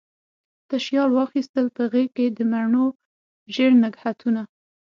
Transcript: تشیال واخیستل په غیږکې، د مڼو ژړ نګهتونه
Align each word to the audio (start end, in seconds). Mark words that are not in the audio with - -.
تشیال 0.69 1.09
واخیستل 1.13 1.65
په 1.75 1.83
غیږکې، 1.91 2.25
د 2.37 2.39
مڼو 2.51 2.85
ژړ 3.53 3.71
نګهتونه 3.83 4.41